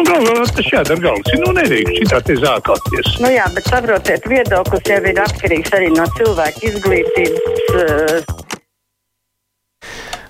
nu, 0.00 0.18
galvā 0.26 0.46
tas 0.56 0.68
jādara 0.72 1.04
galvas. 1.06 1.32
Nu, 1.44 1.54
nedrīkst 1.56 2.02
šitā 2.02 2.20
te 2.26 2.36
zākāties. 2.40 3.14
Nu 3.22 3.32
jā, 3.32 3.46
bet 3.56 3.68
saprotiet, 3.70 4.28
viedoklis 4.30 4.90
jau 4.90 5.00
ir 5.12 5.24
atkarīgs 5.24 5.74
arī 5.76 5.90
no 5.96 6.06
cilvēka 6.18 6.68
izglītības. 6.70 7.74
Uh, 7.74 8.39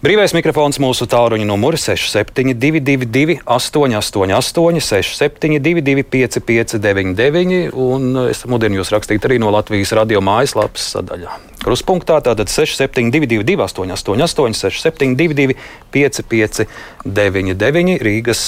Brīvais 0.01 0.33
mikrofons 0.33 0.79
mūsu 0.81 1.05
tālruņa 1.13 1.45
numuri 1.45 1.77
6722, 1.77 3.35
888, 3.45 4.81
672, 4.81 6.07
559, 6.09 7.75
un 7.77 8.23
es 8.23 8.41
mudinu 8.49 8.79
jūs 8.79 8.95
rakstīt 8.95 9.27
arī 9.29 9.37
no 9.43 9.51
Latvijas 9.53 9.93
radio 9.99 10.23
mājaslapas 10.25 10.87
sadaļā. 10.95 11.35
Kruspunktā 11.61 12.17
tātad 12.25 12.49
6722, 12.49 13.61
888, 13.61 14.57
672, 14.57 15.53
559, 15.93 18.01
Rīgas 18.01 18.41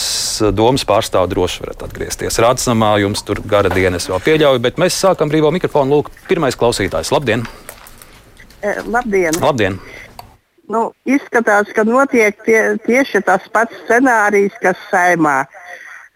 domas 0.57 0.89
pārstāv 0.89 1.29
droši 1.35 1.67
varat 1.67 1.85
atgriezties 1.85 2.41
Rādsnamā, 2.41 2.95
jums 3.05 3.21
tur 3.29 3.45
gara 3.45 3.69
dienas 3.69 4.09
vēl 4.09 4.25
pieļauj, 4.25 4.57
bet 4.71 4.81
mēs 4.81 4.97
sākam 5.05 5.29
brīvo 5.29 5.53
mikrofonu. 5.53 6.01
Lūk, 6.01 6.09
pirmais 6.33 6.57
klausītājs. 6.57 7.13
Labdien! 7.13 7.45
Eh, 8.63 8.79
labdien! 8.87 9.35
Labdien. 9.43 9.77
Nu, 10.73 10.87
izskatās, 11.05 11.69
ka 11.77 11.85
notiek 11.85 12.39
tie, 12.47 12.61
tieši 12.87 13.21
tas 13.27 13.45
pats 13.53 13.77
scenārijs, 13.85 14.55
kas 14.63 14.79
saimā. 14.89 15.43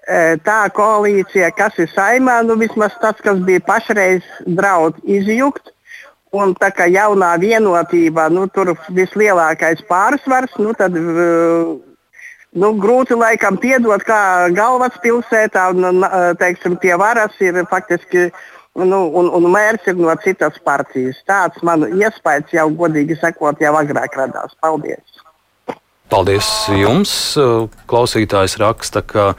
E, 0.06 0.36
tā 0.46 0.60
koalīcija, 0.72 1.50
kas 1.58 1.76
ir 1.82 1.90
saimā, 1.92 2.38
nu 2.46 2.56
vismaz 2.60 2.94
tas, 3.02 3.18
kas 3.24 3.42
bija 3.44 3.64
pašreiz 3.66 4.24
draudz 4.46 5.02
izjukt. 5.04 5.74
Un 6.36 6.54
tā 6.58 6.70
kā 6.74 6.88
jaunā 6.90 7.34
vienotība, 7.40 8.26
nu, 8.32 8.46
tur 8.52 8.74
vislielākais 8.96 9.84
pārsvars, 9.88 10.56
nu, 10.60 10.72
tad 10.76 10.96
nu, 10.96 12.72
grūti 12.82 13.16
laikam 13.16 13.60
piedot, 13.60 14.02
kā 14.04 14.48
galvaspilsētā 14.56 15.68
un 15.76 16.04
teiksim, 16.40 16.76
pie 16.82 16.96
varas 17.00 17.36
ir 17.44 17.62
faktiski 17.70 18.30
nu, 18.84 19.00
un, 19.16 19.30
un 19.38 19.48
mērs 19.52 19.86
ir 19.88 19.96
no 19.98 20.12
citas 20.22 20.58
partijas. 20.64 21.20
Tāds 21.28 21.62
man 21.66 21.86
iespējas 21.88 22.52
jau 22.56 22.66
godīgi 22.82 23.18
sakot, 23.20 23.60
jau 23.62 23.74
agrāk 23.78 24.18
radās. 24.18 24.56
Paldies! 24.60 25.22
Paldies 26.06 26.48
jums! 26.70 27.12
Klausītājs 27.90 28.54
raksta, 28.62 29.02
ka 29.02 29.32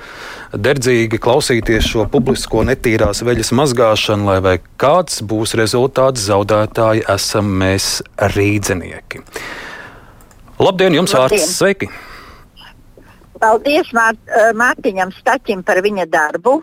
derdzīgi 0.51 1.19
klausīties 1.23 1.87
šo 1.93 2.07
publisko 2.11 2.65
netīrās 2.67 3.23
veļas 3.23 3.53
mazgāšanu, 3.55 4.27
lai 4.27 4.41
vai 4.43 4.57
kāds 4.81 5.21
būs 5.23 5.55
rezultāts, 5.59 6.25
zaudētāji 6.27 7.05
esam 7.13 7.53
mēs 7.61 8.01
rīdzenieki. 8.35 9.23
Labdien, 10.59 10.99
jums 10.99 11.15
vārds! 11.15 11.47
Sveiki! 11.55 11.87
Paldies 13.41 13.89
Mār 13.93 14.15
Mārtiņam 14.57 15.11
Staķim 15.19 15.63
par 15.67 15.79
viņa 15.85 16.05
darbu. 16.09 16.55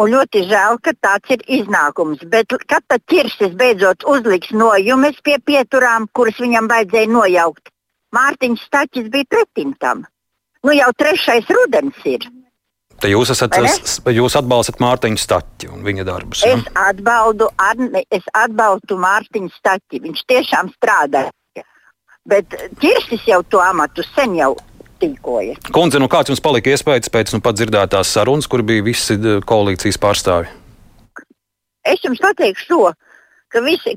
Un 0.00 0.10
ļoti 0.14 0.44
žēl, 0.48 0.78
ka 0.84 0.92
tāds 1.04 1.30
ir 1.34 1.42
iznākums. 1.60 2.22
Bet 2.32 2.54
kad 2.68 2.84
tad 2.88 3.02
ķirsis 3.10 3.54
beidzot 3.58 4.04
uzliks 4.08 4.52
nojumes 4.56 5.18
pie 5.24 5.38
pieturām, 5.44 6.06
kuras 6.16 6.38
viņam 6.40 6.68
vajadzēja 6.72 7.10
nojaukt? 7.12 7.68
Mārtiņš 8.16 8.64
Staķis 8.68 9.10
bija 9.12 9.28
pretim 9.28 9.74
tam. 9.80 10.04
Nu 10.64 10.72
jau 10.76 10.90
trešais 10.96 11.48
rudens 11.50 11.96
ir. 12.06 12.24
Te 13.02 13.08
jūs, 13.10 13.32
esat, 13.34 13.50
Vai 13.56 13.64
ne? 13.66 13.70
s- 13.74 13.98
jūs 14.14 14.36
atbalstat 14.38 14.78
Mārtiņu 14.78 15.18
Staķi 15.18 15.68
un 15.74 15.80
viņa 15.82 16.04
darbus. 16.06 16.42
ja? 16.46 16.54
Es 16.54 16.64
atbaldu, 16.78 17.48
Arne, 17.58 18.04
es 18.14 18.22
atbalstu 18.32 18.94
Mārtiņu 18.96 19.50
Staķi. 19.58 20.00
Viņš 20.04 20.20
tiešām 20.30 20.70
strādā. 20.76 21.28
Bet 22.24 22.46
ķirsis 22.78 23.24
jau 23.26 23.40
to 23.42 23.58
amatu 23.58 24.04
sen 24.14 24.36
jau 24.38 24.52
tīkoja. 25.02 25.58
Kundze, 25.74 26.00
nu 26.02 26.08
kāds 26.12 26.32
jums 26.32 26.42
palika 26.44 26.72
iespējas 26.72 27.12
pēc 27.12 27.34
nu 27.34 27.42
pat 27.44 27.58
dzirdētās 27.58 28.14
sarunas, 28.14 28.48
kur 28.50 28.64
bija 28.66 28.84
visi 28.86 29.18
eh, 29.18 29.42
koalīcijas 29.46 30.00
pārstāvi? 30.02 30.50
Es 31.92 32.02
jums 32.06 32.22
pateikšu 32.22 32.68
to, 32.70 32.92
ka 33.50 33.62
visi, 33.66 33.96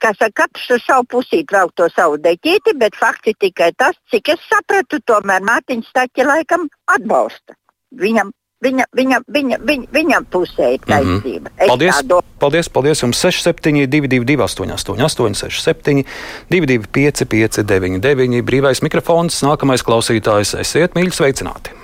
kas 0.00 0.20
ar 0.24 0.32
katru 0.36 0.78
savu 0.82 1.08
pusīti 1.16 1.56
vēl 1.56 1.72
to 1.76 1.88
savu 1.94 2.20
deķīti, 2.20 2.76
bet 2.80 2.96
fakts 3.00 3.32
ir 3.32 3.38
tikai 3.40 3.72
tas, 3.76 3.96
cik 4.12 4.34
es 4.36 4.48
sapratu, 4.50 5.00
tomēr 5.08 5.44
Mārtiņš 5.44 5.90
Staķi 5.90 6.28
laikam 6.28 6.68
atbalsta. 6.92 7.56
Viņam, 7.96 8.32
viņa, 8.64 8.86
viņa, 8.96 9.20
viņa, 9.36 9.58
viņa, 9.68 9.88
viņam 9.94 10.26
pusē 10.32 10.70
ir 10.76 10.82
taisnība. 10.88 11.52
Es 11.58 11.70
Paldies, 11.70 11.94
tā 12.00 12.08
domāju. 12.10 12.36
paldies, 12.42 12.70
paldies 12.72 13.04
jums 13.04 13.20
6722, 13.20 14.40
888, 14.48 15.38
67, 15.44 16.04
225, 16.52 17.28
599, 17.34 18.42
brīvais 18.46 18.82
mikrofons, 18.84 19.40
nākamais 19.46 19.84
klausītājs. 19.86 20.56
Esiet 20.64 20.96
mīļi 20.96 21.14
sveicināti! 21.14 21.74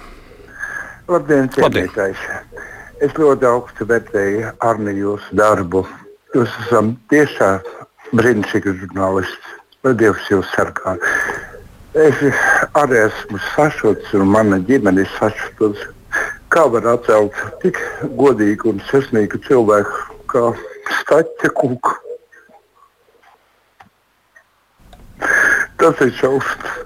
Labdien, 1.10 1.50
Labdien. 1.58 1.88
cienītājs! 1.90 2.26
Es 3.00 3.14
ļoti 3.16 3.46
augstu 3.48 3.86
vērtēju 3.88 4.50
Arni 4.60 4.92
jūsu 4.98 5.36
darbu. 5.38 5.86
Jūs 6.34 6.50
esat 6.66 6.90
tiešām 7.10 7.70
brīnišķīgs 8.12 8.82
žurnālists. 8.82 9.56
Lai 9.80 9.94
Dievs 9.96 10.26
jūs 10.28 10.50
sargā. 10.52 10.98
Es 11.96 12.18
arī 12.76 12.98
esmu 13.06 13.40
sašuts 13.54 14.12
un 14.18 14.28
mana 14.28 14.60
ģimene 14.68 15.06
ir 15.06 15.08
sašutusi. 15.16 15.88
Kā 16.50 16.66
var 16.72 16.86
atcelt 16.96 17.36
tik 17.62 17.78
godīgu 18.18 18.72
un 18.72 18.80
sirsnīgu 18.90 19.38
cilvēku 19.46 20.20
kā 20.30 20.50
Staķa 21.00 21.52
kungu? 21.54 21.94
Tas 25.80 26.00
ir 26.04 26.12
šausmas. 26.18 26.78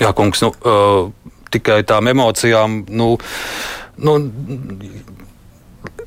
Jā, 0.00 0.14
kungs, 0.16 0.40
nu, 0.40 0.50
uh, 0.64 1.10
tikai 1.52 1.82
tām 1.84 2.08
emocijām. 2.08 2.84
Nu, 2.88 3.12
nu, 4.00 4.16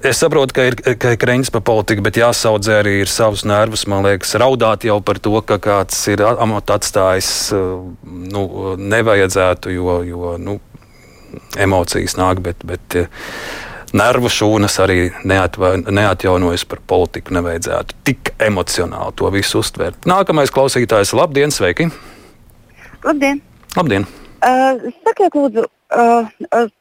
Es 0.04 0.20
saprotu, 0.20 0.52
ka 0.52 0.64
ir, 0.68 0.76
ka 1.00 1.14
ir 1.14 1.20
kreņķis 1.22 1.50
par 1.56 1.62
politiku, 1.64 2.04
bet 2.04 2.18
jāsaudzē 2.20 2.82
arī 2.82 2.98
ir 3.06 3.08
savus 3.08 3.46
nervus. 3.48 3.86
Man 3.88 4.04
liekas, 4.04 4.34
raudāt 4.36 4.84
jau 4.84 4.98
par 5.00 5.16
to, 5.24 5.32
ka 5.48 5.56
kāds 5.64 6.02
ir 6.12 6.20
amatu 6.28 6.76
atstājis, 6.76 7.30
nu, 8.04 8.44
nevajadzētu, 8.76 9.72
jo, 9.72 9.96
jo 10.04 10.34
nu, 10.44 10.58
emocijas 11.60 12.18
nāk, 12.20 12.42
bet, 12.46 12.64
bet 12.68 12.98
uh, 13.00 13.24
nervu 13.94 14.30
šūnas 14.32 14.78
arī 14.84 14.98
neatva, 15.28 15.76
neatjaunojas 15.86 16.66
par 16.70 16.82
politiku. 16.88 17.36
Nevajadzētu 17.38 18.00
tik 18.08 18.34
emocionāli 18.42 19.16
to 19.20 19.30
visu 19.34 19.62
uztvert. 19.62 20.06
Nākamais 20.10 20.54
klausītājs, 20.54 21.14
labdien, 21.18 21.54
sveiki! 21.54 21.90
Labdien! 23.04 23.42
Labdien! 23.78 24.08
Uh, 24.44 24.90
sakiet, 25.06 25.36
lūdzu, 25.38 25.66
uh, 25.96 26.32
uh, 26.50 26.72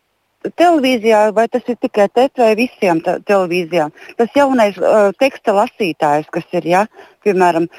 televīzijā, 0.59 1.29
vai 1.37 1.47
tas 1.53 1.67
ir 1.71 1.79
tikai 1.83 2.09
TET 2.11 2.41
vai 2.43 2.53
visiem 2.59 3.01
te 3.05 3.19
televīzijām, 3.29 3.93
tas 4.19 4.37
jaunais 4.37 4.79
uh, 4.81 5.11
teksta 5.23 5.55
lasītājs, 5.57 6.31
kas 6.35 6.59
ir, 6.59 6.69
ja, 6.77 6.87
piemēram, 7.25 7.71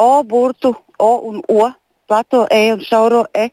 O 0.00 0.22
burtu, 0.24 0.74
O 1.00 1.10
un 1.28 1.40
O, 1.48 1.66
plato 2.10 2.42
E 2.50 2.66
un 2.74 2.82
šauro 2.82 3.24
E. 3.30 3.48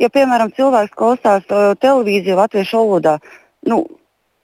Ja, 0.00 0.12
piemēram, 0.12 0.52
cilvēks 0.56 0.94
klausās 0.98 1.48
uh, 1.48 1.72
televīziju 1.80 2.36
latviešu 2.38 2.80
valodā, 2.80 3.18
nu, 3.68 3.82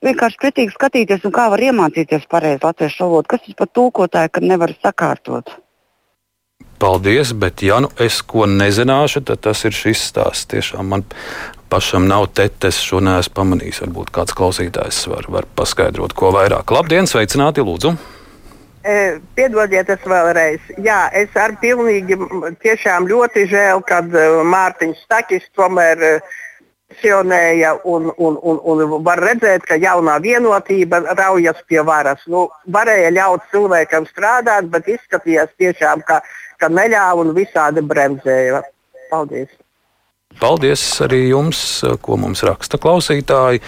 vienkārši 0.05 0.41
pretīgi 0.41 0.75
skatīties 0.75 1.25
kā 1.35 1.47
var 1.53 1.61
iemācīties 1.69 2.27
pareizi 2.31 2.65
latviešu 2.65 3.05
valodu, 3.05 3.31
kas 3.33 3.49
ir 3.49 3.57
par 3.59 3.71
tūkotāju, 3.77 4.35
kad 4.35 4.45
nevar 4.45 4.73
sakārtot. 4.81 5.57
Paldies, 6.79 7.33
bet 7.35 7.59
ja 7.63 7.81
nu 7.83 7.89
es 7.99 8.21
ko 8.23 8.45
nezināšu, 8.47 9.25
tad 9.27 9.41
tas 9.43 9.65
ir 9.67 9.75
šis 9.75 9.99
stāsts. 10.11 10.47
Tiešām 10.53 10.93
man 10.93 11.03
pašam 11.71 12.07
nav 12.07 12.29
tetes, 12.39 12.79
šo 12.79 13.01
neesmu 13.03 13.35
pamanījis. 13.35 13.81
Varbūt 13.83 14.13
kāds 14.15 14.35
klausītājs 14.35 15.01
var, 15.11 15.27
var 15.27 15.49
paskaidrot, 15.59 16.15
ko 16.15 16.31
vairāk. 16.35 16.71
Labdien, 16.71 17.09
sveicināti, 17.09 17.65
lūdzu! 17.67 17.97
E, 18.79 19.19
Piedodiet, 19.35 19.89
es 19.91 20.05
vēlreiz. 20.07 20.69
Jā, 20.79 21.09
es 21.11 21.33
ar 21.35 21.57
pilnīgi 21.59 22.15
tiešām 22.63 23.09
ļoti 23.11 23.47
žēl, 23.51 23.83
kad 23.87 24.07
uh, 24.15 24.39
Mārtiņš 24.47 25.01
Stakis 25.03 25.49
tomēr 25.57 26.05
uh, 26.15 26.37
pensionēja 26.89 27.79
un, 27.83 28.11
un, 28.17 28.37
un, 28.41 28.59
un 28.63 29.03
var 29.03 29.19
redzēt, 29.19 29.63
ka 29.65 29.75
jaunā 29.75 30.19
vienotība 30.21 31.01
raujas 31.15 31.61
pie 31.67 31.81
varas. 31.81 32.21
Nu, 32.27 32.49
varēja 32.67 33.11
ļaut 33.11 33.41
cilvēkam 33.51 34.05
strādāt, 34.05 34.69
bet 34.69 34.87
izskatījās 34.87 35.49
tiešām, 35.57 36.01
ka, 36.01 36.21
ka 36.57 36.69
neļāva 36.69 37.21
un 37.21 37.33
visādi 37.33 37.81
bremzēja. 37.81 38.63
Paldies! 39.11 39.49
Paldies 40.39 41.01
arī 41.01 41.29
jums, 41.29 41.83
ko 42.01 42.17
mums 42.17 42.43
raksta 42.43 42.77
klausītāji. 42.77 43.61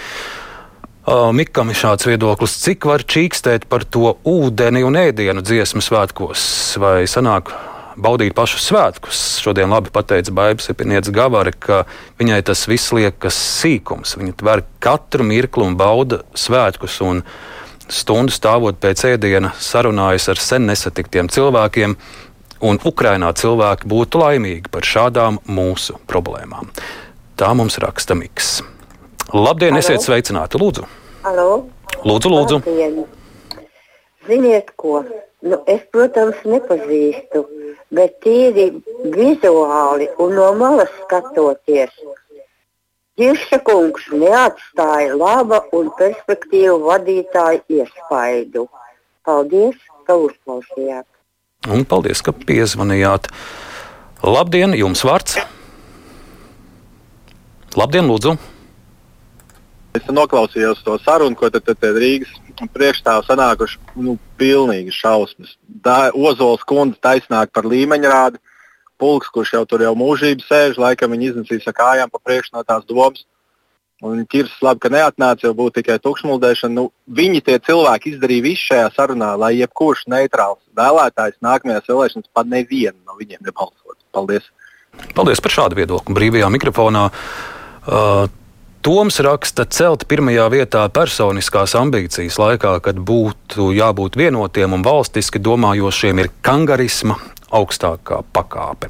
Mikam 1.10 1.72
ir 1.74 1.78
šāds 1.80 2.06
viedoklis, 2.06 2.60
cik 2.62 2.86
var 2.86 3.02
čīkstēt 3.02 3.66
par 3.66 3.82
to 3.90 4.14
ūdeni 4.28 4.84
un 4.86 5.00
ēdienu 5.00 5.42
dziesmu 5.42 5.82
svētkos, 5.82 6.44
vai 6.78 7.08
sanāk 7.10 7.50
baudīt 7.98 8.36
pašus 8.38 8.68
svētkus. 8.70 9.22
Šodien 9.42 9.74
labi 9.74 9.90
pateica 9.94 10.32
Baiba 10.32 10.62
Sepiniec 10.62 11.10
Gavare, 11.10 11.56
ka 11.58 11.84
viņai 12.22 12.42
tas 12.46 12.68
viss 12.70 12.94
liekas 12.94 13.34
sīkums. 13.34 14.14
Viņa 14.20 14.36
tver 14.38 14.62
katru 14.84 15.26
mirkli 15.26 15.66
un 15.66 15.78
bauda 15.80 16.22
svētkus 16.38 17.00
un 17.02 17.24
stundu 17.92 18.36
stāvot 18.36 18.78
pēc 18.78 19.02
ēdiena 19.16 19.56
sarunājas 19.58 20.30
ar 20.32 20.42
sen 20.42 20.70
nesatiktiem 20.70 21.32
cilvēkiem, 21.34 21.96
un 22.62 22.78
Ukrainā 22.86 23.34
cilvēki 23.34 23.90
būtu 23.90 24.22
laimīgi 24.22 24.70
par 24.70 24.86
šādām 24.86 25.42
mūsu 25.50 25.98
problēmām. 26.06 26.70
Tā 27.42 27.50
mums 27.58 27.82
raksta 27.82 28.14
Miks. 28.14 28.60
Labdien, 29.34 29.72
Halo. 29.72 29.80
esiet 29.80 30.04
sveicināti, 30.04 30.60
lūdzu! 30.60 30.84
Halo? 31.24 31.70
Lūdzu, 32.04 32.32
lūdzu. 32.34 32.58
Labdien. 32.66 32.98
Ziniet, 34.28 34.74
ko? 34.76 35.06
Nu, 35.42 35.62
es, 35.72 35.86
protams, 35.94 36.42
nepazīstu, 36.44 37.46
bet 37.96 38.18
tīri 38.26 38.68
vizuāli 39.16 40.10
un 40.20 40.36
no 40.36 40.50
malas 40.60 40.92
skatoties. 41.06 41.96
Kirša 43.16 43.62
kungs 43.64 44.12
neatstāja 44.12 45.16
laba 45.16 45.64
un 45.80 45.90
perspektīvu 45.96 46.82
vadītāju 46.90 47.80
iespaidu. 47.80 48.68
Paldies, 49.24 49.80
ka 50.08 50.20
uzklausījāt! 50.20 51.08
Un 51.72 51.86
paldies, 51.88 52.20
ka 52.26 52.36
piezvanījāt. 52.36 53.32
Labdien, 54.28 54.76
jums 54.76 55.08
vārds! 55.08 55.40
Labdien, 57.80 58.12
lūdzu! 58.12 58.36
Es 59.98 60.06
noklausījos 60.08 60.84
to 60.86 60.96
sarunu, 61.04 61.36
ko 61.36 61.50
tad, 61.52 61.66
tad 61.68 61.98
Rīgas 62.00 62.32
priekšstāvā 62.72 63.26
sanākuši 63.28 63.80
nu, 64.00 64.16
pilnīgi 64.40 64.94
šausmas. 64.96 65.58
Da, 65.68 66.14
Ozols 66.16 66.64
kundze 66.68 67.00
taisnāk 67.04 67.52
par 67.56 67.68
līmeņa 67.68 68.14
rādi. 68.14 68.42
Pulks, 69.02 69.32
kurš 69.34 69.56
jau 69.56 69.66
tur 69.66 69.82
jau 69.82 69.92
mūžīgi 69.98 70.46
sēž, 70.46 70.80
laikam 70.80 71.12
viņi 71.16 71.32
iznesīs 71.32 71.68
ar 71.68 71.76
kājām 71.76 72.12
pa 72.14 72.22
priekšu 72.22 72.54
no 72.56 72.64
tās 72.64 72.86
domas. 72.88 73.26
Un 74.02 74.24
ķirs 74.30 74.54
labi, 74.66 74.82
ka 74.82 74.90
neatnāca, 74.94 75.46
jau 75.46 75.54
būtu 75.58 75.82
tikai 75.82 76.00
tukšmuldēšana. 76.02 76.74
Nu, 76.74 76.88
viņi 77.06 77.44
tie 77.46 77.60
cilvēki 77.62 78.16
izdarīja 78.16 78.46
visu 78.48 78.68
šajā 78.72 78.88
sarunā, 78.96 79.36
lai 79.38 79.52
jebkurš 79.60 80.08
neitrāls 80.10 80.62
vēlētājs 80.78 81.38
nākamajās 81.46 81.90
vēlēšanās 81.90 82.32
pat 82.34 82.50
nevienu 82.50 82.98
no 83.06 83.18
viņiem 83.20 83.44
nebalsot. 83.46 84.00
Paldies! 84.16 84.48
Paldies 85.18 85.42
par 85.42 85.54
šādu 85.54 85.78
viedokli. 85.78 86.16
Brīvajā 86.18 86.50
mikrofonā 86.54 87.08
uh, 87.12 88.26
Toms 88.82 89.20
raksta, 89.22 89.68
celt 89.70 90.08
pirmajā 90.10 90.48
vietā 90.50 90.88
personiskās 90.90 91.76
ambīcijas 91.78 92.40
laikā, 92.42 92.72
kad 92.82 92.98
būtu 92.98 93.68
jābūt 93.78 94.16
vienotiem 94.18 94.74
un 94.74 94.82
valstiski 94.82 95.38
domājošiem, 95.38 96.18
ir 96.24 96.32
kangarisma 96.42 97.20
augstākā 97.54 98.24
pakāpe. 98.34 98.90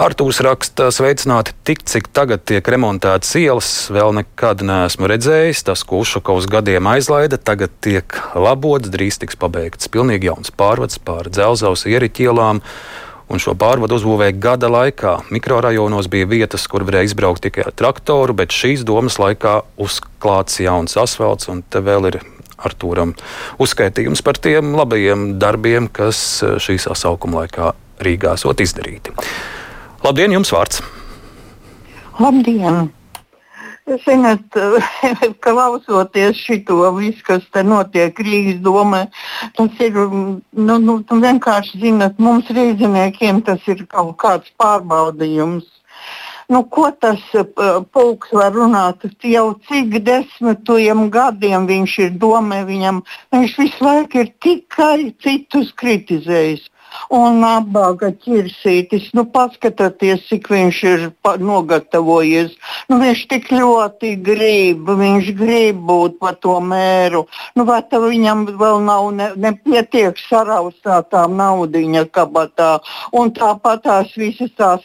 Artūrs 0.00 0.40
raksta, 0.46 0.86
sveicināti 0.94 1.52
tik, 1.68 1.82
cik 1.84 2.08
tagad 2.16 2.46
tiek 2.48 2.64
remontētas 2.64 3.34
ielas, 3.36 3.68
vēl 3.92 4.14
nekad 4.22 4.64
neesmu 4.64 5.10
redzējis. 5.12 5.66
Tas, 5.68 5.82
ko 5.84 6.00
Ušakovs 6.06 6.48
gadiem 6.48 6.88
aizlaida, 6.88 7.36
tagad 7.36 7.74
tiek 7.84 8.16
labots, 8.38 8.88
drīz 8.94 9.20
tiks 9.20 9.36
pabeigts. 9.36 9.90
Pilnīgi 9.92 10.30
jauns 10.30 10.54
pārvads 10.54 10.96
pār 11.02 11.28
dzelzaus 11.28 11.84
ieriķi 11.84 12.30
ielām 12.30 12.62
un 13.28 13.42
šo 13.42 13.54
pārvadu 13.58 13.98
uzbūvēja 13.98 14.36
gada 14.40 14.70
laikā. 14.72 15.14
Mikrorajonos 15.34 16.08
bija 16.12 16.28
vietas, 16.30 16.66
kur 16.70 16.86
varēja 16.88 17.10
izbraukt 17.10 17.44
tikai 17.44 17.66
ar 17.68 17.76
traktoru, 17.76 18.36
bet 18.36 18.54
šīs 18.54 18.86
domas 18.88 19.20
laikā 19.20 19.60
uzklāts 19.80 20.60
jauns 20.64 20.96
asfalts, 21.00 21.50
un 21.52 21.62
te 21.68 21.84
vēl 21.84 22.12
ir 22.12 22.20
Artūram 22.58 23.12
uzskaitījums 23.62 24.22
par 24.26 24.40
tiem 24.42 24.72
labajiem 24.74 25.36
darbiem, 25.38 25.86
kas 25.86 26.42
eh, 26.42 26.56
šī 26.58 26.74
sasaukuma 26.82 27.44
laikā 27.44 27.70
Rīgā 28.02 28.34
sot 28.38 28.62
izdarīti. 28.62 29.14
Labdien, 30.02 30.34
jums 30.34 30.50
vārds! 30.54 30.82
Labdien! 32.18 32.97
Ziniet, 33.88 34.56
klausoties 35.44 36.36
šito 36.36 36.90
visu, 36.96 37.22
kas 37.24 37.46
te 37.54 37.62
notiek 37.64 38.20
Rīgas 38.20 38.60
domē, 38.64 39.06
tas 39.56 39.80
ir 39.84 39.96
nu, 39.96 40.76
nu, 40.76 40.98
vienkārši, 41.08 41.80
zinot, 41.84 42.20
mums 42.20 42.50
rīzniekiem 42.52 43.40
tas 43.46 43.64
ir 43.70 43.84
kaut 43.88 44.16
kāds 44.20 44.52
pārbaudījums. 44.60 45.66
Nu, 46.48 46.62
ko 46.72 46.88
tas 47.00 47.20
uh, 47.36 47.80
pulks 47.92 48.32
var 48.32 48.54
runāt? 48.56 49.04
Jau 49.24 49.50
cik 49.68 49.98
desmitiem 50.04 51.08
gadiem 51.12 51.66
viņš 51.68 51.98
ir 52.06 52.14
domē, 52.22 52.62
viņam, 52.68 53.02
viņš 53.36 53.56
visu 53.60 53.84
laiku 53.84 54.24
ir 54.24 54.32
tikai 54.44 55.12
citus 55.24 55.74
kritizējis 55.76 56.68
un 57.14 57.40
nabaga 57.42 58.10
ķirsītis. 58.24 59.10
Nu, 59.16 59.24
paskatieties, 59.32 60.26
cik 60.28 60.50
viņš 60.52 60.82
ir 60.88 61.06
nogatavojies. 61.42 62.54
Nu, 62.90 62.98
viņš 63.02 63.24
tik 63.32 63.50
ļoti 63.54 64.14
grib, 64.24 64.88
viņš 64.98 65.32
grib 65.38 65.80
būt 65.88 66.18
par 66.22 66.38
to 66.42 66.58
mēru. 66.64 67.24
Nu, 67.56 67.66
vai 67.68 67.80
viņam 67.88 68.46
vēl 68.60 68.82
nav 68.84 69.08
ne, 69.16 69.30
nepietiek 69.36 70.18
saraustātām 70.28 71.36
naudiņa 71.38 72.04
kabatā. 72.14 72.70
Un 73.16 73.32
tāpat 73.36 73.84
tās 73.86 74.14
visas 74.18 74.52
tās 74.58 74.84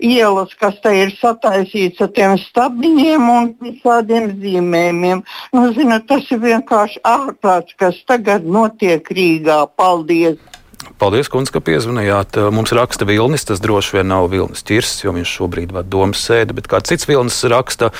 ielas, 0.00 0.54
kas 0.60 0.78
te 0.84 0.94
ir 1.02 1.14
sataisīts 1.18 2.02
ar 2.04 2.12
tiem 2.16 2.36
stabiņiem 2.40 3.30
un 3.36 3.52
visādiem 3.64 4.30
zīmējumiem. 4.40 5.24
Nu, 5.54 5.68
zināt, 5.76 6.08
tas 6.10 6.28
ir 6.34 6.42
vienkārši 6.44 7.02
ārprāts, 7.08 7.76
kas 7.80 8.00
tagad 8.08 8.46
notiek 8.46 9.08
Rīgā. 9.18 9.64
Paldies! 9.78 10.53
Paldies, 11.00 11.28
kundze, 11.32 11.52
ka 11.54 11.62
piezvanījāt. 11.64 12.38
Mums 12.54 12.72
raksta 12.76 13.06
Vilnis, 13.08 13.46
tas 13.48 13.62
droši 13.62 13.98
vien 13.98 14.08
nav 14.12 14.28
Vilnis 14.32 14.64
Čirs, 14.66 14.96
jo 15.04 15.14
viņš 15.16 15.34
šobrīd 15.40 15.74
vada 15.74 15.88
domas 15.90 16.22
sēdi, 16.22 16.56
bet 16.56 16.68
kāds 16.70 16.92
cits 16.92 17.08
Vilnis 17.10 17.40
raksta, 17.50 17.90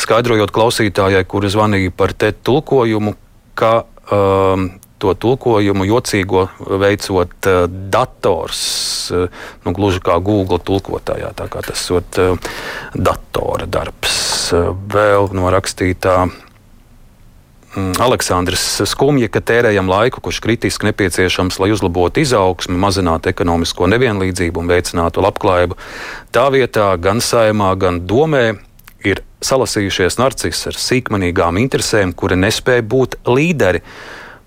skaidrojot 0.00 0.52
klausītājai, 0.54 1.24
kuri 1.28 1.52
zvanīja 1.52 1.94
par 1.94 2.14
te 2.16 2.32
tulkojumu, 2.32 3.14
ka 3.58 3.72
um, 4.14 4.70
to 4.98 5.14
tulkojumu 5.14 5.86
jocīgo 5.86 6.48
veicot 6.80 7.50
uh, 7.50 7.60
dators, 7.68 8.64
uh, 9.12 9.46
nu, 9.66 9.76
gluži 9.76 10.02
kā 10.04 10.18
Google 10.24 10.58
tulkotājā, 10.58 11.34
tā 11.38 11.46
kā 11.52 11.62
tas 11.66 11.86
ir 11.92 12.22
uh, 12.24 12.52
datora 12.96 13.68
darbs. 13.70 14.18
Uh, 14.56 14.72
vēl 14.94 15.32
no 15.36 15.52
rakstītā 15.54 16.22
Mm, 16.26 16.47
Aleksandrs 18.02 18.62
skumja, 18.88 19.28
ka 19.32 19.42
tērējam 19.44 19.88
laiku, 19.90 20.22
kurš 20.24 20.40
kritiski 20.44 20.88
nepieciešams, 20.88 21.58
lai 21.62 21.70
uzlabotu 21.74 22.22
izaugsmu, 22.22 22.78
mazinātu 22.80 23.30
ekonomisko 23.32 23.88
nevienlīdzību 23.92 24.62
un 24.62 24.70
veicinātu 24.70 25.24
labklājību. 25.24 25.78
Tā 26.34 26.46
vietā 26.54 26.90
gan 27.02 27.22
saimā, 27.24 27.72
gan 27.80 28.02
domē 28.08 28.44
ir 29.06 29.22
salasījušies 29.44 30.18
narcisi 30.18 30.70
ar 30.70 30.78
sīkmanīgām 30.78 31.60
interesēm, 31.62 32.14
kuri 32.18 32.38
nespēja 32.40 32.84
būt 32.86 33.18
līderi. 33.28 33.82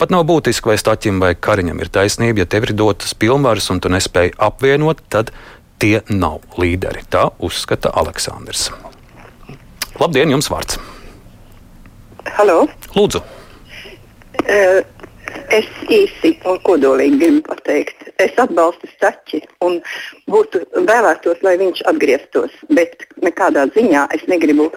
Pat 0.02 0.14
nav 0.14 0.26
būtiski, 0.30 0.72
vai 0.72 0.80
Staķim 0.82 1.20
vai 1.22 1.36
Kariņam 1.38 1.82
ir 1.84 1.92
taisnība, 1.94 2.44
ja 2.44 2.50
tev 2.50 2.70
ir 2.70 2.76
dotas 2.78 3.14
pilnvaras 3.14 3.70
un 3.74 3.84
tu 3.84 3.92
nespēji 3.94 4.34
apvienot, 4.42 5.04
tad 5.14 5.30
tie 5.82 6.00
nav 6.10 6.42
līderi. 6.58 7.06
Tā 7.10 7.30
uzskata 7.40 7.94
Aleksandrs. 8.02 8.72
Labdien, 10.02 10.34
jums 10.34 10.50
vārds! 10.50 10.91
Halo! 12.30 12.68
Lūdzu! 12.94 13.22
Uh, 14.42 14.82
es 15.54 15.68
īsi 15.90 16.36
un 16.50 16.60
kodolīgi 16.66 17.18
gribu 17.22 17.42
pateikt, 17.48 18.04
es 18.22 18.36
atbalstu 18.42 18.90
Staķi 18.92 19.42
un 19.66 19.80
būtu 20.30 20.62
vēlētos, 20.90 21.42
lai 21.46 21.56
viņš 21.62 21.82
atgrieztos. 21.92 22.54
Bet 22.70 23.08
nekādā 23.26 23.66
ziņā 23.74 24.06
es 24.18 24.28
negribu, 24.30 24.70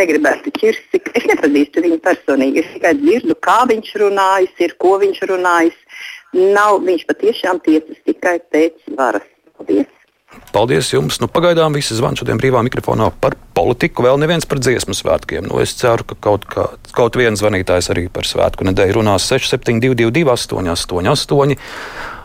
negribētu 0.00 0.54
ķirsti. 0.56 1.02
Es 1.18 1.28
nepazīstu 1.28 1.84
viņu 1.84 2.00
personīgi. 2.06 2.64
Es 2.64 2.72
tikai 2.78 2.94
dzirdu, 3.02 3.36
kā 3.44 3.58
viņš 3.68 3.92
runājis, 4.04 4.56
ir, 4.64 4.76
ko 4.80 4.96
viņš 5.04 5.22
runājis. 5.32 5.76
Nav, 6.36 6.80
viņš 6.88 7.06
patiešām 7.12 7.60
tiecas 7.64 8.00
tikai 8.08 8.38
pēc 8.52 8.96
varas. 8.96 9.28
Paldies! 9.56 9.95
Paldies 10.52 10.88
jums! 10.90 11.20
Nu, 11.22 11.28
pagaidām 11.30 11.74
visi 11.76 11.94
zvan 11.94 12.16
šodien 12.18 12.38
brīvā 12.40 12.62
mikrofonā 12.66 13.10
par 13.22 13.36
politiku, 13.54 14.02
vēl 14.06 14.18
neviens 14.18 14.46
par 14.48 14.58
dziesmu 14.58 14.96
svētkiem. 14.96 15.46
Nu, 15.46 15.60
es 15.62 15.74
ceru, 15.78 16.06
ka 16.08 16.16
kaut, 16.28 16.46
kā, 16.50 16.64
kaut 16.96 17.18
viens 17.20 17.38
zvanītājs 17.42 17.90
arī 17.94 18.06
par 18.12 18.26
svētku 18.28 18.66
nedēļu 18.66 18.98
runās 18.98 19.28
6722, 19.30 20.24
888. 20.32 21.54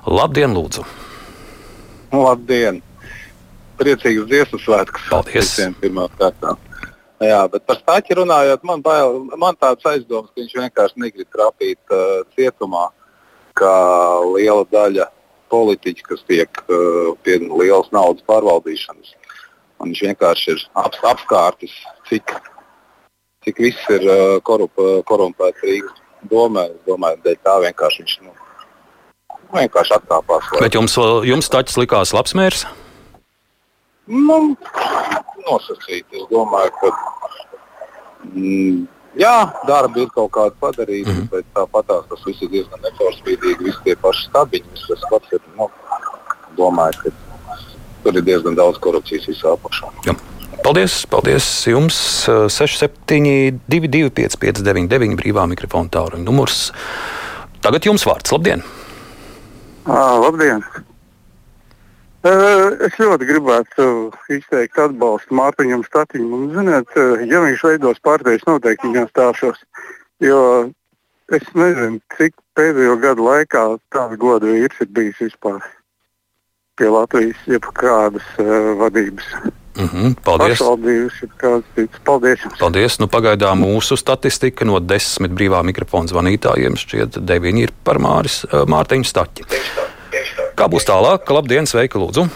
Labdien, 0.10 0.58
lūdzu! 0.58 0.88
Labdien! 2.16 2.82
Priecīgs 3.78 4.26
dziesmu 4.32 4.62
svētkus! 4.64 5.08
Paldies! 5.12 5.54
Visiem 5.54 5.78
pirmā 5.84 6.10
kārtā! 6.18 6.58
Jā, 7.22 7.44
bet 7.54 7.68
par 7.70 7.78
stāķi 7.78 8.18
runājot, 8.18 8.64
man, 8.66 8.82
bail, 8.82 9.20
man 9.38 9.58
tāds 9.62 9.86
aizdoms, 9.86 10.32
ka 10.34 10.42
viņš 10.42 10.58
vienkārši 10.58 11.04
negrib 11.04 11.30
trapīt 11.30 11.94
uh, 11.94 12.24
cietumā, 12.34 12.88
kā 13.60 13.76
liela 14.34 14.66
daļa 14.74 15.12
politiķi, 15.52 16.06
kas 16.08 16.24
tiek 16.30 16.62
uh, 16.68 17.12
pie 17.26 17.40
lielas 17.44 17.92
naudas 17.96 18.26
pārvaldīšanas. 18.30 19.16
Un 19.82 19.92
viņš 19.92 20.04
vienkārši 20.10 20.54
ir 20.54 20.64
ap, 20.78 20.96
apkārtis, 21.10 21.74
cik, 22.10 22.36
cik 23.46 23.62
viss 23.66 23.90
ir 23.94 24.06
uh, 24.08 24.38
korup, 24.46 24.80
korumpēts 25.10 25.66
Rīgas 25.66 25.98
domē. 26.30 26.68
Es 26.76 26.88
domāju, 26.88 27.22
dēļ 27.26 27.42
tā 27.46 27.58
vienkārši 27.66 28.04
viņš 28.04 28.16
nu, 28.28 28.36
vienkārši 29.56 29.98
atkāpās. 29.98 30.54
Lai... 30.54 30.64
Bet 30.68 30.78
jums, 30.78 30.98
jums 31.28 31.52
tačs 31.52 31.78
likās 31.82 32.14
labs 32.16 32.36
mērs? 32.38 32.66
Nu, 34.12 34.40
nosacīt. 35.48 36.06
Es 36.12 36.26
domāju, 36.32 36.74
ka. 36.82 36.92
Mm, 38.32 38.86
Jā, 39.20 39.52
darbi 39.68 40.06
ir 40.06 40.12
kaut 40.16 40.32
kādi 40.32 40.56
padarīti, 40.62 41.10
mm 41.10 41.18
-hmm. 41.18 41.30
bet 41.32 41.46
tāpat 41.56 41.88
tas 42.10 42.26
viss 42.26 42.42
ir 42.42 42.50
diezgan 42.50 42.80
necaurspīdīgi. 42.80 43.64
Visi 43.64 43.84
tie 43.84 43.96
paši 43.96 44.28
stabiņi, 44.30 44.84
tas 44.88 45.04
pats 45.12 45.34
ir. 45.36 45.42
Nu, 45.58 45.68
domāju, 46.58 46.94
ka 47.04 47.10
tur 48.04 48.16
ir 48.16 48.24
diezgan 48.24 48.56
daudz 48.56 48.80
korupcijas 48.80 49.28
visā 49.28 49.52
apakšā. 49.56 49.92
Jā. 50.06 50.16
Paldies, 50.64 51.06
paldies 51.10 51.68
jums! 51.68 51.98
6722, 52.28 54.10
559, 54.14 55.16
brīvā 55.18 55.48
mikrofona 55.50 55.90
tālruņa 55.90 56.24
numurs. 56.24 56.72
Tagad 57.62 57.86
jums 57.86 58.06
vārds. 58.06 58.32
Labdien! 58.32 58.64
À, 59.86 60.22
labdien! 60.22 60.62
Es 62.22 62.98
ļoti 63.02 63.26
gribētu 63.26 63.86
izteikt 64.30 64.78
atbalstu 64.78 65.34
Mārtiņam 65.34 65.82
Statiņam. 65.88 66.34
Un, 66.38 66.44
ziniet, 66.54 66.94
ja 67.26 67.42
viņš 67.42 67.64
veidos 67.66 68.02
pārējais, 68.06 68.46
noteikti 68.46 68.92
viņā 68.92 69.08
stāšos. 69.10 69.64
Jo 70.22 70.70
es 71.34 71.48
nezinu, 71.58 71.98
cik 72.18 72.36
pēdējo 72.58 73.00
gadu 73.02 73.26
laikā 73.26 73.64
tāds 73.94 74.22
godu 74.22 74.54
vīrs 74.54 74.84
ir 74.86 74.92
bijis 74.94 75.24
vispār 75.24 75.64
pie 76.78 76.94
Latvijas 76.94 77.42
jebkādas 77.50 78.30
uh, 78.38 78.72
vadības. 78.78 79.26
Mm 79.76 79.88
-hmm, 79.88 80.16
paldies. 80.24 80.60
Paldies. 82.06 82.50
Paldies. 82.60 83.00
Nu, 83.00 83.08
pagaidām 83.08 83.64
mūsu 83.64 83.98
statistika 83.98 84.66
no 84.66 84.80
desmit 84.80 85.32
brīvā 85.32 85.64
mikrofona 85.64 86.12
zvanītājiem 86.12 86.76
šķiet, 86.78 87.18
deviņi 87.18 87.64
ir 87.64 87.72
par 87.84 87.98
Māris, 87.98 88.44
Mārtiņu 88.52 89.08
Staķi. 89.08 89.48
Kā 90.62 90.68
būs 90.70 90.84
tālāk? 90.86 91.26
Labdien, 91.34 91.66
sveiki, 91.66 91.98
lūdzu! 91.98 92.28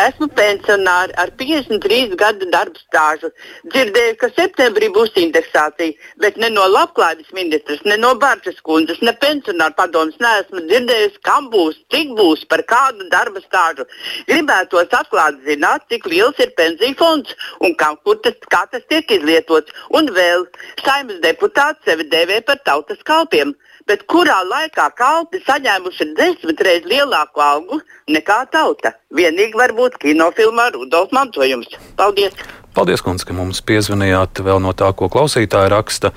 Esmu 0.00 0.30
pensionāri 0.32 1.12
ar 1.20 1.28
53 1.36 2.14
gadu 2.16 2.46
darba 2.54 2.80
stāžu. 2.80 3.28
Dzirdēju, 3.74 4.14
ka 4.22 4.30
septembrī 4.32 4.88
būs 4.94 5.12
indeksācija, 5.20 5.92
bet 6.24 6.38
ne 6.40 6.48
no 6.54 6.64
labklājības 6.72 7.34
ministras, 7.36 7.82
ne 7.84 7.98
no 8.00 8.14
Bārčas 8.22 8.62
kundzes, 8.64 9.02
ne 9.04 9.12
pensionāru 9.26 9.76
padomus 9.76 10.16
neesmu 10.24 10.64
dzirdējusi, 10.70 11.20
kam 11.28 11.50
būs, 11.52 11.76
cik 11.92 12.16
būs, 12.16 12.46
par 12.48 12.64
kādu 12.72 13.10
darba 13.12 13.44
stāžu. 13.44 13.84
Gribētos 14.32 14.96
atklāt 15.02 15.44
zināt, 15.44 15.84
cik 15.92 16.08
liels 16.08 16.40
ir 16.40 16.56
pensiju 16.56 16.96
fonds 17.02 17.36
un 17.60 17.76
kam, 17.76 18.00
tas, 18.24 18.40
kā 18.56 18.64
tas 18.72 18.88
tiek 18.88 19.18
izlietots. 19.18 19.84
Un 19.92 20.08
vēl 20.16 20.48
saimnes 20.80 21.20
deputāts 21.28 21.84
sevi 21.84 22.08
dēvē 22.08 22.40
par 22.48 22.64
tautas 22.64 23.04
kalpiem 23.04 23.52
bet 23.86 24.04
kurā 24.10 24.40
laikā 24.46 24.88
kalpi 24.98 25.40
saņēmuši 25.46 26.10
desmit 26.18 26.60
reizes 26.66 26.90
lielāku 26.90 27.42
algu 27.42 27.80
nekā 28.10 28.42
tauta. 28.52 28.92
Vienīgi 29.14 29.58
varbūt 29.58 30.00
kinofilmā 30.02 30.70
Rudolf 30.74 31.14
mantojums. 31.14 31.70
Paldies! 31.98 32.34
Paldies, 32.76 33.00
Kungs, 33.00 33.24
ka 33.24 33.32
mums 33.32 33.62
piezvanījāt 33.64 34.42
vēl 34.44 34.60
no 34.60 34.74
tā, 34.76 34.90
ko 34.92 35.08
klausītāji 35.12 35.72
raksta. 35.72 36.12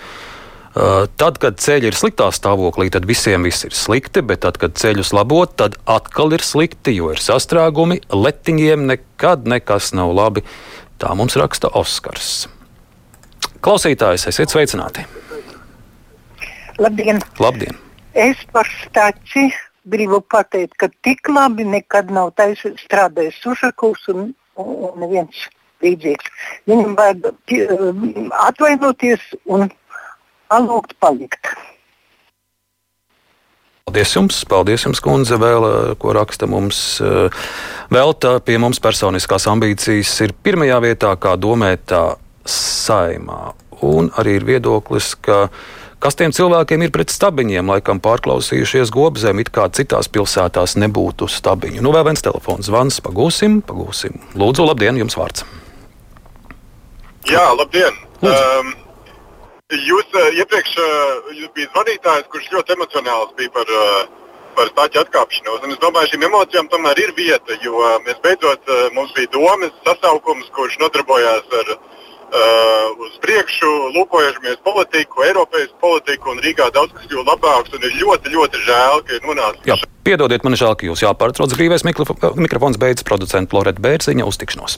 Uh, 0.70 1.08
tad, 1.18 1.40
kad 1.42 1.58
ceļi 1.62 1.90
ir 1.90 1.98
sliktā 1.98 2.28
stāvoklī, 2.36 2.90
tad 2.94 3.08
visiem 3.10 3.48
viss 3.48 3.66
ir 3.66 3.74
slikti, 3.74 4.22
bet 4.22 4.44
tad, 4.46 4.60
kad 4.62 4.76
ceļus 4.78 5.14
labot, 5.16 5.56
tad 5.58 5.80
atkal 5.90 6.36
ir 6.36 6.44
slikti, 6.46 6.94
jo 7.00 7.14
ir 7.16 7.24
sastrēgumi. 7.24 8.02
Letiņiem 8.14 8.86
nekad 8.92 9.50
nekas 9.50 9.94
nav 9.98 10.14
labi. 10.14 10.46
Tā 11.00 11.16
mums 11.16 11.40
raksta 11.40 11.72
Oskars. 11.80 12.50
Klausītājs, 13.64 14.28
esiet 14.30 14.54
sveicināti! 14.54 15.08
Labdien! 16.80 17.20
Labdien. 17.40 17.76
Es 18.16 18.40
par 18.54 18.68
stāci 18.72 19.50
gribu 19.90 20.22
pateikt, 20.22 20.78
ka 20.80 20.88
tik 21.04 21.28
labi 21.30 21.66
nekad 21.68 22.12
nav 22.14 22.32
taisa, 22.40 22.72
strādājis 22.80 23.40
Sušakovs 23.44 24.08
un, 24.14 24.30
un 24.60 24.94
neviens 25.02 25.48
līdzīgs. 25.84 26.30
Viņam 26.70 26.96
vajag 27.00 27.28
um, 27.80 28.30
atvainoties 28.46 29.24
un 29.52 29.68
palūgt 30.52 30.96
palikt. 31.04 31.52
Paldies 33.90 34.14
jums, 34.14 34.44
paldies 34.46 34.86
jums, 34.86 35.02
kundze, 35.02 35.40
vēl, 35.42 35.66
uh, 35.66 35.92
ko 36.00 36.14
raksta 36.16 36.48
mums. 36.50 36.80
Uh, 37.02 37.28
vēl 37.92 38.14
tā 38.22 38.36
pie 38.46 38.60
mums 38.62 38.82
personiskās 38.84 39.50
ambīcijas 39.50 40.14
ir 40.28 40.36
pirmajā 40.46 40.80
vietā, 40.86 41.16
kā 41.20 41.36
domētā 41.40 42.04
saimā. 42.46 43.56
Un 43.86 44.12
arī 44.20 44.36
ir 44.40 44.46
viedoklis, 44.48 45.14
ka 45.24 45.48
Kas 46.00 46.16
tiem 46.16 46.32
cilvēkiem 46.32 46.86
ir 46.86 46.92
pret 46.96 47.12
stabiņiem, 47.12 47.68
laikam 47.74 48.00
pārklausījušies 48.00 48.92
gobzēm, 48.96 49.42
it 49.44 49.50
kā 49.52 49.66
citās 49.76 50.08
pilsētās 50.08 50.78
nebūtu 50.80 51.28
stabiņu. 51.28 51.82
Nu, 51.84 51.92
vēl 51.92 52.06
viens 52.08 52.24
telefons 52.24 52.70
zvans, 52.70 53.02
pagūsim, 53.04 53.58
pagūsim. 53.68 54.16
Lūdzu, 54.40 54.64
labdien, 54.70 54.96
jums 55.02 55.20
vārds. 55.20 55.44
Jā, 57.28 57.44
labdien! 57.52 58.00
Um, 58.24 58.72
jūs 59.76 60.16
uh, 60.16 60.30
iepriekš 60.40 60.80
uh, 60.80 61.36
jūs 61.36 61.52
bijat 61.58 61.76
vadītājs, 61.76 62.32
kurš 62.32 62.48
ļoti 62.56 62.78
emocionāls 62.78 63.36
bija 63.36 63.52
par, 63.60 63.68
uh, 63.68 64.40
par 64.56 64.72
stāķu 64.72 65.04
atkāpšanos. 65.04 65.68
Un 65.68 65.76
es 65.76 65.84
domāju, 65.84 66.14
šīm 66.14 66.24
emocijām 66.30 66.72
tomēr 66.72 67.04
ir 67.04 67.12
vieta, 67.20 67.60
jo 67.60 67.76
uh, 67.84 68.00
mēs 68.08 68.24
beidzot 68.24 68.72
uh, 68.72 68.88
mums 68.96 69.12
bija 69.20 69.34
domas 69.36 69.76
sasaukums, 69.84 70.48
kurš 70.56 70.80
nodarbojās 70.80 71.60
ar 71.60 71.76
Uh, 72.30 72.92
uz 73.02 73.16
priekšu, 73.24 73.70
lūkojamies 73.96 74.60
politiku, 74.62 75.24
Eiropas 75.26 75.72
politiku, 75.82 76.30
un 76.30 76.42
Rīgā 76.44 76.68
daudz 76.76 76.94
kas 76.94 77.08
kļūst 77.10 77.26
labāks. 77.26 77.74
Ir 77.74 77.96
ļoti, 78.04 78.34
ļoti 78.36 78.62
žēl, 78.68 79.02
ka 79.08 79.18
ir 79.18 79.26
nonācis. 79.26 79.64
Jā, 79.66 79.78
piedodiet, 80.06 80.46
man 80.46 80.58
žēl, 80.60 80.76
ka 80.78 80.86
jūs 80.86 81.02
jāpārtrauc 81.08 81.56
brīvais 81.58 81.88
mikrofons 81.88 82.78
beidzas 82.78 83.08
producenta 83.08 83.58
Loreta 83.58 83.82
Bērziņa 83.82 84.30
uztikšanos. 84.30 84.78